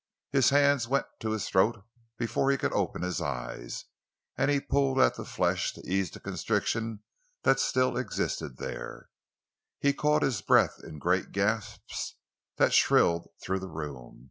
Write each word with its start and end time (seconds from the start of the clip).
His 0.31 0.49
hands 0.49 0.87
went 0.87 1.05
to 1.19 1.29
his 1.29 1.47
throat 1.47 1.83
before 2.17 2.49
he 2.49 2.57
could 2.57 2.73
open 2.73 3.03
his 3.03 3.21
eyes; 3.21 3.85
he 4.35 4.59
pulled 4.59 4.99
at 4.99 5.13
the 5.13 5.23
flesh 5.23 5.73
to 5.73 5.87
ease 5.87 6.09
the 6.09 6.19
constriction 6.19 7.03
that 7.43 7.59
still 7.59 7.95
existed 7.95 8.57
there; 8.57 9.11
he 9.79 9.93
caught 9.93 10.23
his 10.23 10.41
breath 10.41 10.79
in 10.83 10.97
great 10.97 11.31
gasps 11.31 12.15
that 12.57 12.73
shrilled 12.73 13.29
through 13.43 13.59
the 13.59 13.69
room. 13.69 14.19